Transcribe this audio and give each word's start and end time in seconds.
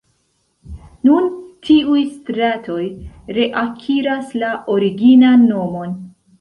Nun 1.09 1.27
tiuj 1.67 1.99
stratoj 2.15 2.87
reakiras 3.41 4.35
la 4.43 4.53
originan 4.81 5.49
nomon. 5.55 5.97